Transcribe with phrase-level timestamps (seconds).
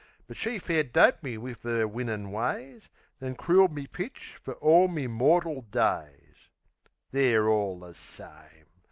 [0.27, 4.87] But she fair doped me wiv 'er winnin' ways, Then crooled me pitch fer all
[4.87, 6.49] me mortal days.
[7.11, 8.65] They're all the same!